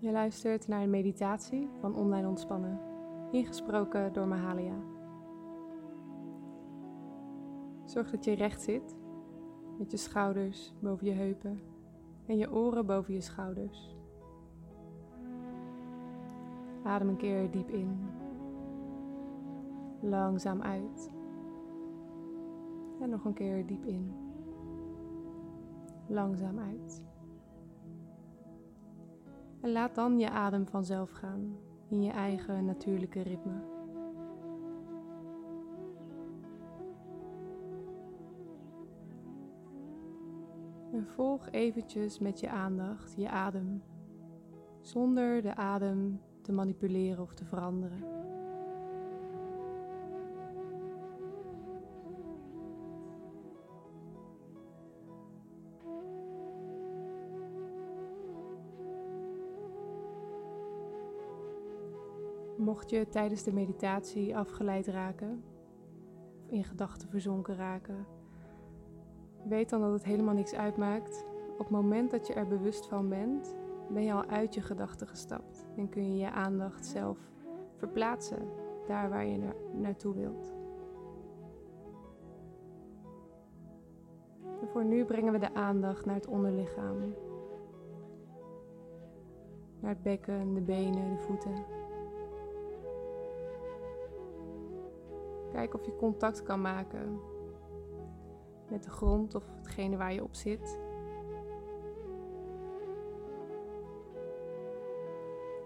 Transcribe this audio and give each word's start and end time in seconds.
Je 0.00 0.10
luistert 0.10 0.68
naar 0.68 0.82
een 0.82 0.90
meditatie 0.90 1.68
van 1.80 1.94
Online 1.94 2.28
Ontspannen, 2.28 2.80
ingesproken 3.30 4.12
door 4.12 4.26
Mahalia. 4.26 4.74
Zorg 7.84 8.10
dat 8.10 8.24
je 8.24 8.32
recht 8.32 8.62
zit, 8.62 8.96
met 9.78 9.90
je 9.90 9.96
schouders 9.96 10.72
boven 10.78 11.06
je 11.06 11.12
heupen 11.12 11.60
en 12.26 12.36
je 12.36 12.52
oren 12.52 12.86
boven 12.86 13.14
je 13.14 13.20
schouders. 13.20 13.96
Adem 16.84 17.08
een 17.08 17.16
keer 17.16 17.50
diep 17.50 17.68
in, 17.68 17.98
langzaam 20.00 20.62
uit 20.62 21.10
en 23.00 23.10
nog 23.10 23.24
een 23.24 23.34
keer 23.34 23.66
diep 23.66 23.84
in, 23.84 24.14
langzaam 26.06 26.58
uit. 26.58 27.09
En 29.60 29.72
laat 29.72 29.94
dan 29.94 30.18
je 30.18 30.30
adem 30.30 30.66
vanzelf 30.66 31.10
gaan 31.10 31.56
in 31.88 32.02
je 32.02 32.10
eigen 32.10 32.64
natuurlijke 32.64 33.22
ritme. 33.22 33.78
En 40.92 41.06
volg 41.06 41.50
eventjes 41.50 42.18
met 42.18 42.40
je 42.40 42.48
aandacht 42.48 43.14
je 43.16 43.28
adem, 43.28 43.82
zonder 44.80 45.42
de 45.42 45.56
adem 45.56 46.20
te 46.42 46.52
manipuleren 46.52 47.22
of 47.22 47.34
te 47.34 47.44
veranderen. 47.44 48.04
Mocht 62.70 62.90
je 62.90 63.08
tijdens 63.08 63.42
de 63.42 63.52
meditatie 63.52 64.36
afgeleid 64.36 64.86
raken 64.86 65.42
in 66.46 66.64
gedachten 66.64 67.08
verzonken 67.08 67.56
raken, 67.56 68.06
weet 69.48 69.70
dan 69.70 69.80
dat 69.80 69.92
het 69.92 70.04
helemaal 70.04 70.34
niks 70.34 70.54
uitmaakt. 70.54 71.24
Op 71.52 71.58
het 71.58 71.70
moment 71.70 72.10
dat 72.10 72.26
je 72.26 72.34
er 72.34 72.46
bewust 72.46 72.86
van 72.86 73.08
bent, 73.08 73.54
ben 73.88 74.02
je 74.02 74.12
al 74.12 74.24
uit 74.24 74.54
je 74.54 74.60
gedachten 74.60 75.06
gestapt 75.06 75.66
en 75.76 75.88
kun 75.88 76.12
je 76.12 76.18
je 76.18 76.30
aandacht 76.30 76.86
zelf 76.86 77.18
verplaatsen 77.76 78.48
daar 78.86 79.08
waar 79.08 79.26
je 79.26 79.38
naar, 79.38 79.54
naartoe 79.72 80.14
wilt. 80.14 80.54
Voor 84.64 84.84
nu 84.84 85.04
brengen 85.04 85.32
we 85.32 85.38
de 85.38 85.54
aandacht 85.54 86.04
naar 86.04 86.14
het 86.14 86.26
onderlichaam, 86.26 87.14
naar 89.80 89.90
het 89.90 90.02
bekken, 90.02 90.54
de 90.54 90.60
benen, 90.60 91.10
de 91.10 91.18
voeten. 91.18 91.80
Kijk 95.60 95.74
of 95.74 95.84
je 95.84 95.96
contact 95.96 96.42
kan 96.42 96.60
maken 96.60 97.20
met 98.68 98.82
de 98.82 98.90
grond 98.90 99.34
of 99.34 99.44
hetgene 99.56 99.96
waar 99.96 100.12
je 100.12 100.22
op 100.22 100.34
zit. 100.34 100.80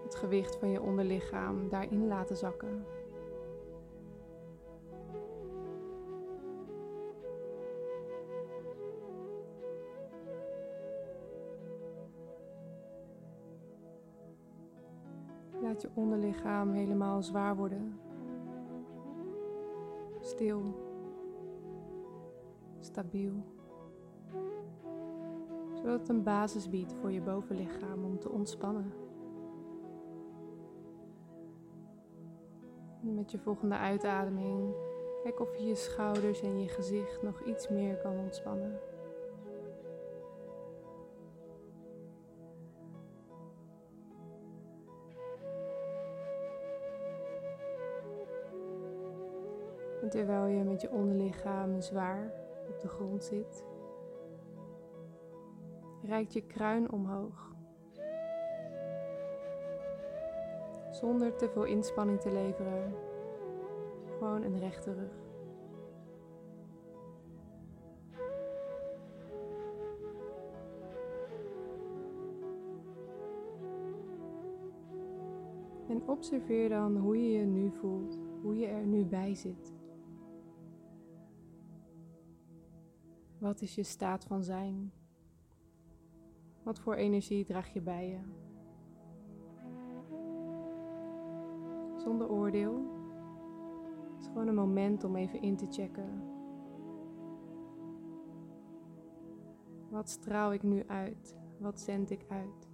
Het 0.03 0.15
gewicht 0.15 0.55
van 0.55 0.69
je 0.69 0.81
onderlichaam 0.81 1.69
daarin 1.69 2.07
laten 2.07 2.37
zakken. 2.37 2.85
Laat 15.61 15.81
je 15.81 15.89
onderlichaam 15.93 16.71
helemaal 16.71 17.23
zwaar 17.23 17.55
worden 17.55 18.04
stil, 20.35 20.61
stabiel, 22.79 23.33
zodat 25.73 25.99
het 25.99 26.09
een 26.09 26.23
basis 26.23 26.69
biedt 26.69 26.93
voor 26.93 27.11
je 27.11 27.21
bovenlichaam 27.21 28.03
om 28.03 28.19
te 28.19 28.29
ontspannen. 28.29 28.93
met 33.01 33.31
je 33.31 33.37
volgende 33.37 33.75
uitademing, 33.75 34.73
kijk 35.23 35.39
of 35.39 35.57
je 35.57 35.65
je 35.65 35.75
schouders 35.75 36.41
en 36.41 36.61
je 36.61 36.67
gezicht 36.67 37.21
nog 37.21 37.43
iets 37.43 37.69
meer 37.69 37.97
kan 37.97 38.17
ontspannen. 38.17 38.79
Terwijl 50.09 50.45
je 50.45 50.63
met 50.63 50.81
je 50.81 50.91
onderlichaam 50.91 51.81
zwaar 51.81 52.33
op 52.69 52.79
de 52.81 52.87
grond 52.87 53.23
zit, 53.23 53.63
reikt 56.03 56.33
je 56.33 56.41
kruin 56.41 56.91
omhoog. 56.91 57.53
Zonder 60.91 61.35
te 61.35 61.49
veel 61.49 61.63
inspanning 61.63 62.19
te 62.21 62.31
leveren. 62.31 62.93
Gewoon 64.05 64.43
een 64.43 64.59
rechte 64.59 64.93
rug. 64.93 65.23
En 75.87 76.07
observeer 76.07 76.69
dan 76.69 76.97
hoe 76.97 77.21
je 77.21 77.39
je 77.39 77.45
nu 77.45 77.71
voelt, 77.71 78.19
hoe 78.41 78.57
je 78.57 78.67
er 78.67 78.85
nu 78.85 79.05
bij 79.05 79.35
zit. 79.35 79.74
Wat 83.45 83.61
is 83.61 83.75
je 83.75 83.83
staat 83.83 84.23
van 84.23 84.43
zijn? 84.43 84.91
Wat 86.63 86.79
voor 86.79 86.95
energie 86.95 87.45
draag 87.45 87.73
je 87.73 87.81
bij 87.81 88.07
je? 88.07 88.19
Zonder 91.97 92.29
oordeel. 92.29 92.73
Het 94.13 94.21
is 94.21 94.27
gewoon 94.27 94.47
een 94.47 94.55
moment 94.55 95.03
om 95.03 95.15
even 95.15 95.41
in 95.41 95.55
te 95.55 95.65
checken. 95.69 96.23
Wat 99.89 100.09
straal 100.09 100.53
ik 100.53 100.63
nu 100.63 100.83
uit? 100.87 101.35
Wat 101.57 101.79
zend 101.79 102.09
ik 102.09 102.25
uit? 102.27 102.69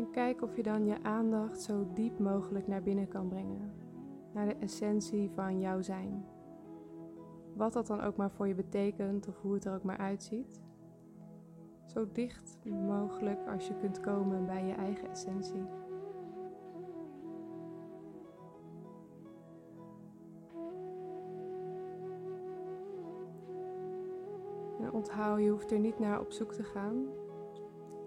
En 0.00 0.10
kijk 0.10 0.42
of 0.42 0.56
je 0.56 0.62
dan 0.62 0.86
je 0.86 1.02
aandacht 1.02 1.62
zo 1.62 1.86
diep 1.94 2.18
mogelijk 2.18 2.66
naar 2.66 2.82
binnen 2.82 3.08
kan 3.08 3.28
brengen, 3.28 3.72
naar 4.32 4.46
de 4.46 4.54
essentie 4.54 5.30
van 5.30 5.60
jouw 5.60 5.82
zijn. 5.82 6.24
Wat 7.54 7.72
dat 7.72 7.86
dan 7.86 8.00
ook 8.00 8.16
maar 8.16 8.30
voor 8.30 8.48
je 8.48 8.54
betekent 8.54 9.28
of 9.28 9.40
hoe 9.40 9.54
het 9.54 9.64
er 9.64 9.74
ook 9.74 9.82
maar 9.82 9.96
uitziet. 9.96 10.60
Zo 11.86 12.06
dicht 12.12 12.58
mogelijk 12.64 13.48
als 13.48 13.66
je 13.66 13.76
kunt 13.76 14.00
komen 14.00 14.46
bij 14.46 14.64
je 14.64 14.72
eigen 14.72 15.10
essentie. 15.10 15.64
En 24.80 24.92
onthoud, 24.92 25.40
je 25.40 25.50
hoeft 25.50 25.70
er 25.70 25.78
niet 25.78 25.98
naar 25.98 26.20
op 26.20 26.32
zoek 26.32 26.52
te 26.52 26.62
gaan. 26.64 27.06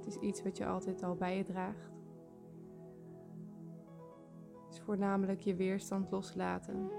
Het 0.04 0.16
is 0.16 0.22
iets 0.22 0.44
wat 0.44 0.58
je 0.58 0.66
altijd 0.66 1.04
al 1.04 1.16
bij 1.16 1.38
je 1.38 1.44
draagt. 1.44 1.92
Het 4.66 4.74
is 4.74 4.80
voornamelijk 4.80 5.42
je 5.42 5.56
weerstand 5.56 6.12
loslaten. 6.12 6.90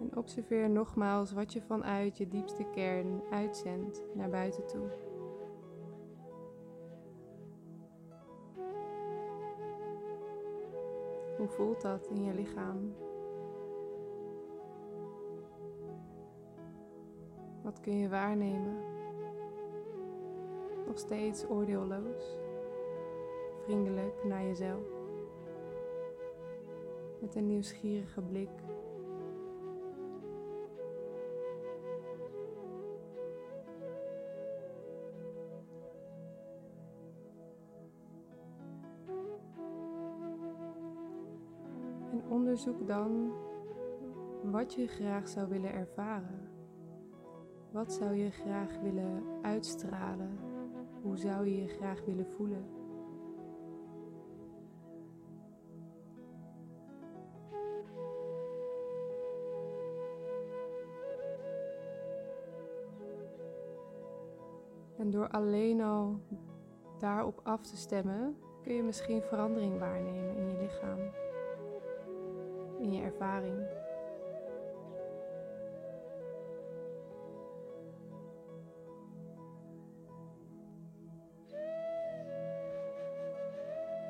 En 0.00 0.16
observeer 0.16 0.70
nogmaals 0.70 1.32
wat 1.32 1.52
je 1.52 1.62
vanuit 1.62 2.18
je 2.18 2.28
diepste 2.28 2.64
kern 2.64 3.22
uitzendt 3.30 4.02
naar 4.14 4.30
buiten 4.30 4.66
toe. 4.66 5.09
Voelt 11.50 11.80
dat 11.80 12.06
in 12.06 12.24
je 12.24 12.34
lichaam? 12.34 12.94
Wat 17.62 17.80
kun 17.80 17.98
je 17.98 18.08
waarnemen? 18.08 18.76
Nog 20.86 20.98
steeds 20.98 21.46
oordeelloos, 21.48 22.38
vriendelijk 23.64 24.24
naar 24.24 24.42
jezelf. 24.42 24.86
Met 27.20 27.34
een 27.34 27.46
nieuwsgierige 27.46 28.22
blik. 28.22 28.50
Onderzoek 42.66 42.88
dan 42.88 43.32
wat 44.42 44.74
je 44.74 44.86
graag 44.86 45.28
zou 45.28 45.48
willen 45.48 45.72
ervaren. 45.72 46.48
Wat 47.72 47.92
zou 47.92 48.14
je 48.14 48.30
graag 48.30 48.78
willen 48.82 49.22
uitstralen? 49.42 50.38
Hoe 51.02 51.16
zou 51.16 51.46
je 51.46 51.62
je 51.62 51.68
graag 51.68 52.04
willen 52.04 52.26
voelen? 52.26 52.64
En 64.96 65.10
door 65.10 65.28
alleen 65.28 65.80
al 65.80 66.20
daarop 66.98 67.40
af 67.42 67.66
te 67.66 67.76
stemmen, 67.76 68.36
kun 68.62 68.74
je 68.74 68.82
misschien 68.82 69.22
verandering 69.22 69.78
waarnemen 69.78 70.36
in 70.36 70.48
je 70.48 70.58
lichaam, 70.60 70.98
in 72.80 72.92
je 72.92 73.02
ervaring. 73.02 73.66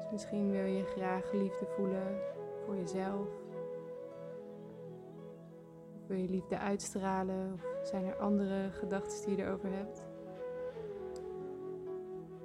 Dus 0.00 0.10
misschien 0.10 0.50
wil 0.50 0.64
je 0.64 0.84
graag 0.84 1.32
liefde 1.32 1.66
voelen 1.66 2.20
voor 2.64 2.76
jezelf. 2.76 3.28
Of 5.96 6.06
wil 6.06 6.16
je 6.16 6.28
liefde 6.28 6.58
uitstralen? 6.58 7.52
Of 7.52 7.86
zijn 7.86 8.04
er 8.04 8.16
andere 8.16 8.70
gedachten 8.70 9.26
die 9.26 9.36
je 9.36 9.42
erover 9.42 9.72
hebt? 9.72 10.02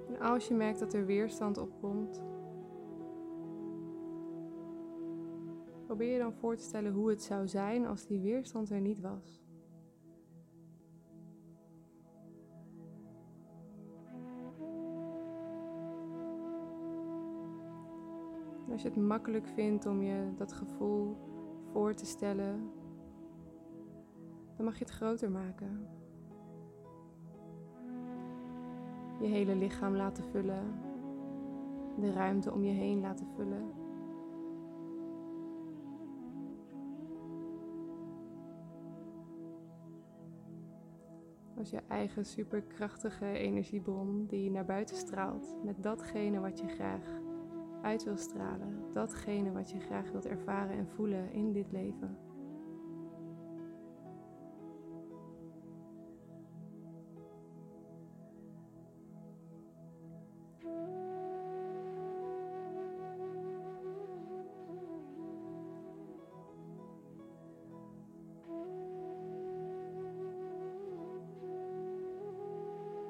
En 0.07 0.19
als 0.19 0.47
je 0.47 0.53
merkt 0.53 0.79
dat 0.79 0.93
er 0.93 1.05
weerstand 1.05 1.57
opkomt, 1.57 2.21
probeer 5.85 6.11
je 6.11 6.19
dan 6.19 6.33
voor 6.33 6.55
te 6.55 6.63
stellen 6.63 6.93
hoe 6.93 7.09
het 7.09 7.23
zou 7.23 7.47
zijn 7.47 7.85
als 7.85 8.05
die 8.05 8.19
weerstand 8.19 8.69
er 8.69 8.81
niet 8.81 9.01
was. 9.01 9.45
als 18.75 18.83
je 18.83 18.89
het 18.89 18.97
makkelijk 18.97 19.47
vindt 19.47 19.85
om 19.85 20.01
je 20.01 20.33
dat 20.37 20.53
gevoel 20.53 21.17
voor 21.71 21.93
te 21.93 22.05
stellen, 22.05 22.71
dan 24.55 24.65
mag 24.65 24.77
je 24.77 24.83
het 24.85 24.93
groter 24.93 25.31
maken. 25.31 25.87
Je 29.19 29.27
hele 29.27 29.55
lichaam 29.55 29.95
laten 29.95 30.23
vullen, 30.23 30.79
de 31.99 32.11
ruimte 32.11 32.51
om 32.51 32.63
je 32.63 32.71
heen 32.71 32.99
laten 32.99 33.27
vullen. 33.35 33.84
Je 41.69 41.81
eigen 41.87 42.25
superkrachtige 42.25 43.25
energiebron 43.25 44.25
die 44.27 44.51
naar 44.51 44.65
buiten 44.65 44.95
straalt 44.95 45.55
met 45.63 45.83
datgene 45.83 46.39
wat 46.39 46.59
je 46.59 46.67
graag 46.67 47.07
uit 47.81 48.03
wil 48.03 48.17
stralen. 48.17 48.93
Datgene 48.93 49.51
wat 49.51 49.71
je 49.71 49.79
graag 49.79 50.11
wilt 50.11 50.25
ervaren 50.25 50.77
en 50.77 50.87
voelen 50.87 51.31
in 51.31 51.51
dit 51.51 51.71
leven. 51.71 52.17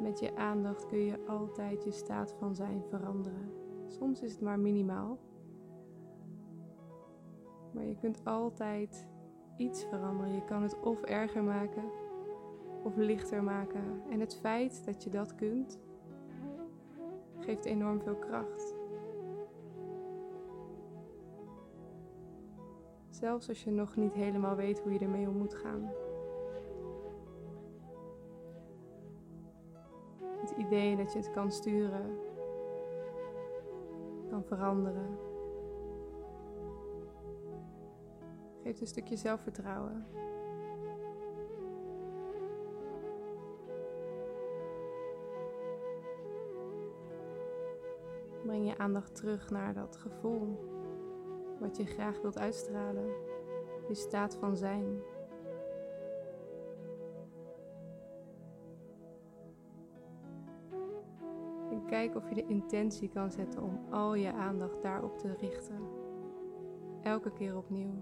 Met 0.05 0.19
je 0.19 0.35
aandacht 0.35 0.85
kun 0.85 1.05
je 1.05 1.25
altijd 1.27 1.83
je 1.83 1.91
staat 1.91 2.35
van 2.39 2.55
zijn 2.55 2.83
veranderen. 2.89 3.51
Soms 3.87 4.21
is 4.21 4.31
het 4.31 4.41
maar 4.41 4.59
minimaal. 4.59 5.17
Maar 7.71 7.83
je 7.83 7.95
kunt 7.95 8.21
altijd 8.23 9.07
iets 9.57 9.83
veranderen. 9.85 10.33
Je 10.33 10.45
kan 10.45 10.61
het 10.61 10.79
of 10.79 11.01
erger 11.01 11.43
maken 11.43 11.83
of 12.83 12.95
lichter 12.95 13.43
maken. 13.43 14.01
En 14.09 14.19
het 14.19 14.35
feit 14.35 14.85
dat 14.85 15.03
je 15.03 15.09
dat 15.09 15.35
kunt, 15.35 15.79
geeft 17.39 17.65
enorm 17.65 18.01
veel 18.01 18.15
kracht. 18.15 18.75
Zelfs 23.09 23.49
als 23.49 23.63
je 23.63 23.71
nog 23.71 23.95
niet 23.95 24.13
helemaal 24.13 24.55
weet 24.55 24.79
hoe 24.79 24.93
je 24.93 24.99
ermee 24.99 25.29
om 25.29 25.37
moet 25.37 25.53
gaan. 25.53 25.89
Idee 30.57 30.95
dat 30.95 31.13
je 31.13 31.19
het 31.19 31.31
kan 31.31 31.51
sturen 31.51 32.17
kan 34.29 34.43
veranderen. 34.43 35.17
Geeft 38.63 38.81
een 38.81 38.87
stukje 38.87 39.15
zelfvertrouwen. 39.15 40.05
Breng 48.43 48.67
je 48.67 48.77
aandacht 48.77 49.15
terug 49.15 49.49
naar 49.49 49.73
dat 49.73 49.97
gevoel 49.97 50.73
wat 51.59 51.77
je 51.77 51.85
graag 51.85 52.21
wilt 52.21 52.37
uitstralen, 52.37 53.09
je 53.87 53.93
staat 53.93 54.35
van 54.35 54.57
zijn. 54.57 55.01
Kijk 61.85 62.15
of 62.15 62.29
je 62.29 62.35
de 62.35 62.45
intentie 62.45 63.09
kan 63.09 63.31
zetten 63.31 63.63
om 63.63 63.79
al 63.89 64.15
je 64.15 64.33
aandacht 64.33 64.81
daarop 64.81 65.17
te 65.17 65.35
richten. 65.39 65.79
Elke 67.01 67.31
keer 67.31 67.57
opnieuw. 67.57 67.93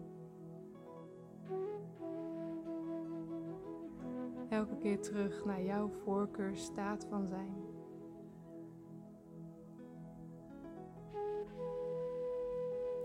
Elke 4.50 4.78
keer 4.78 5.02
terug 5.02 5.46
naar 5.46 5.64
jouw 5.64 5.90
voorkeur 5.90 6.56
staat 6.56 7.06
van 7.10 7.28
zijn. 7.28 7.56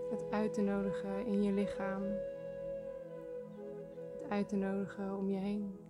Het 0.09 0.31
uit 0.31 0.53
te 0.53 0.61
nodigen 0.61 1.25
in 1.25 1.43
je 1.43 1.51
lichaam. 1.51 2.03
Het 4.21 4.29
uit 4.29 4.49
te 4.49 4.55
nodigen 4.55 5.17
om 5.17 5.29
je 5.29 5.37
heen. 5.37 5.88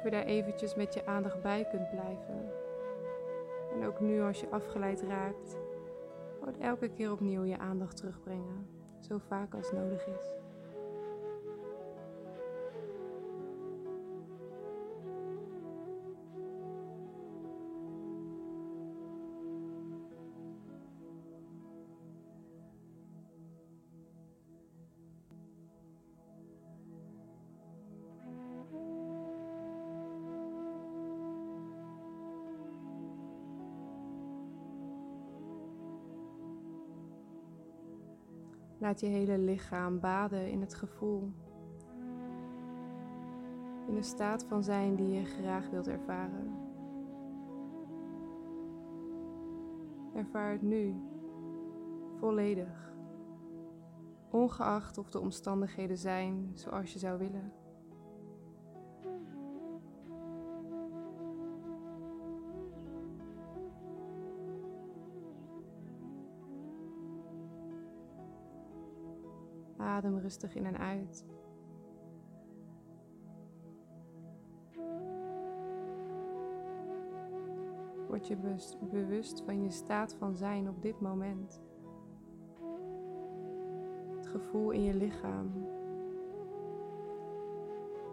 Of 0.00 0.06
je 0.06 0.12
daar 0.12 0.24
eventjes 0.24 0.74
met 0.74 0.94
je 0.94 1.06
aandacht 1.06 1.42
bij 1.42 1.66
kunt 1.70 1.90
blijven. 1.90 2.52
En 3.74 3.86
ook 3.86 4.00
nu 4.00 4.22
als 4.22 4.40
je 4.40 4.50
afgeleid 4.50 5.02
raakt, 5.02 5.58
wordt 6.40 6.58
elke 6.58 6.88
keer 6.88 7.12
opnieuw 7.12 7.44
je 7.44 7.58
aandacht 7.58 7.96
terugbrengen, 7.96 8.66
zo 9.00 9.18
vaak 9.18 9.54
als 9.54 9.72
nodig 9.72 10.06
is. 10.06 10.39
Laat 38.80 39.00
je 39.00 39.06
hele 39.06 39.38
lichaam 39.38 40.00
baden 40.00 40.50
in 40.50 40.60
het 40.60 40.74
gevoel. 40.74 41.32
In 43.86 43.94
de 43.94 44.02
staat 44.02 44.44
van 44.44 44.62
zijn 44.62 44.96
die 44.96 45.08
je 45.12 45.24
graag 45.24 45.70
wilt 45.70 45.88
ervaren. 45.88 46.54
Ervaar 50.14 50.52
het 50.52 50.62
nu 50.62 50.94
volledig, 52.18 52.92
ongeacht 54.30 54.98
of 54.98 55.10
de 55.10 55.20
omstandigheden 55.20 55.98
zijn 55.98 56.50
zoals 56.54 56.92
je 56.92 56.98
zou 56.98 57.18
willen. 57.18 57.52
Adem 70.00 70.18
rustig 70.18 70.54
in 70.54 70.66
en 70.66 70.78
uit. 70.78 71.24
Word 78.08 78.26
je 78.26 78.36
bewust 78.90 79.42
van 79.44 79.62
je 79.62 79.70
staat 79.70 80.14
van 80.14 80.34
zijn 80.36 80.68
op 80.68 80.82
dit 80.82 81.00
moment. 81.00 81.60
Het 84.16 84.26
gevoel 84.26 84.70
in 84.70 84.82
je 84.82 84.94
lichaam. 84.94 85.66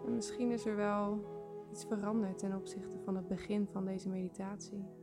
En 0.06 0.14
misschien 0.14 0.50
is 0.50 0.66
er 0.66 0.76
wel 0.76 1.24
iets 1.70 1.84
veranderd 1.84 2.38
ten 2.38 2.54
opzichte 2.54 2.98
van 2.98 3.16
het 3.16 3.28
begin 3.28 3.66
van 3.66 3.84
deze 3.84 4.08
meditatie. 4.08 4.97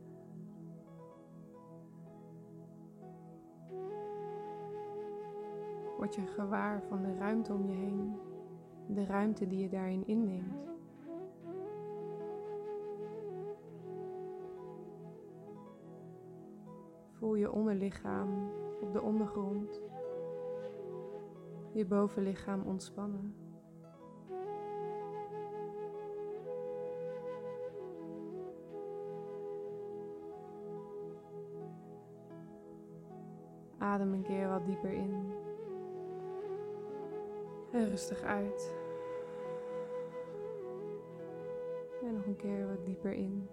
Word 5.96 6.14
je 6.14 6.26
gewaar 6.26 6.82
van 6.82 7.02
de 7.02 7.14
ruimte 7.14 7.52
om 7.52 7.66
je 7.66 7.74
heen, 7.74 8.16
de 8.86 9.04
ruimte 9.04 9.46
die 9.46 9.58
je 9.58 9.68
daarin 9.68 10.06
inneemt. 10.06 10.74
Voel 17.10 17.34
je 17.34 17.52
onderlichaam 17.52 18.50
op 18.80 18.92
de 18.92 19.02
ondergrond, 19.02 19.80
je 21.72 21.86
bovenlichaam 21.86 22.62
ontspannen. 22.62 23.34
Adem 33.78 34.12
een 34.12 34.22
keer 34.22 34.48
wat 34.48 34.66
dieper 34.66 34.92
in. 34.92 35.35
En 37.76 37.88
rustig 37.88 38.22
uit. 38.22 38.74
En 42.02 42.14
nog 42.14 42.26
een 42.26 42.36
keer 42.36 42.68
wat 42.68 42.84
dieper 42.86 43.12
in. 43.12 43.48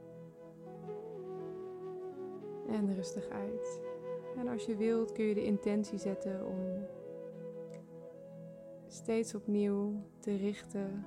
En 2.67 2.95
rustig 2.95 3.29
uit. 3.29 3.81
En 4.37 4.47
als 4.47 4.65
je 4.65 4.75
wilt 4.75 5.11
kun 5.11 5.25
je 5.25 5.33
de 5.33 5.43
intentie 5.43 5.97
zetten 5.97 6.45
om 6.45 6.85
steeds 8.87 9.35
opnieuw 9.35 9.93
te 10.19 10.35
richten 10.35 11.05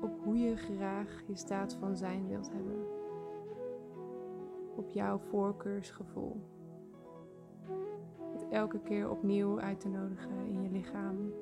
op 0.00 0.18
hoe 0.22 0.38
je 0.38 0.56
graag 0.56 1.22
je 1.26 1.36
staat 1.36 1.74
van 1.74 1.96
zijn 1.96 2.28
wilt 2.28 2.50
hebben. 2.52 2.86
Op 4.76 4.90
jouw 4.90 5.18
voorkeursgevoel. 5.18 6.40
Het 8.32 8.48
elke 8.50 8.80
keer 8.80 9.10
opnieuw 9.10 9.60
uit 9.60 9.80
te 9.80 9.88
nodigen 9.88 10.46
in 10.46 10.62
je 10.62 10.70
lichaam 10.70 11.32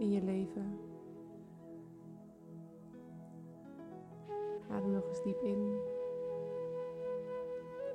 in 0.00 0.10
je 0.10 0.22
leven. 0.22 0.78
Adem 4.70 4.90
nog 4.90 5.08
eens 5.08 5.22
diep 5.22 5.42
in. 5.42 5.78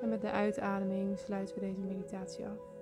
En 0.02 0.10
met 0.10 0.22
de 0.22 0.32
uitademing 0.32 1.18
sluiten 1.18 1.56
we 1.56 1.62
deze 1.62 1.82
meditatie 1.82 2.46
af. 2.48 2.75